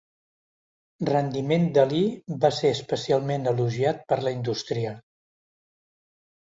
Rendiment 1.09 1.67
d'Ali 1.75 1.99
va 2.47 2.51
ser 2.61 2.73
especialment 2.77 3.47
elogiat 3.55 4.03
per 4.11 4.21
la 4.27 4.37
indústria. 4.41 4.99